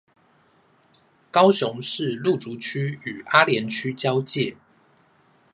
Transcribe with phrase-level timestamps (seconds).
[1.29, 4.57] 高雄市路竹區與阿蓮區交界